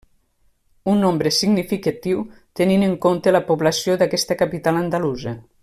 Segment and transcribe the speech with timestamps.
[0.93, 2.23] Un nombre significatiu
[2.61, 5.37] tenint en compte la població d'aquesta capital andalusa.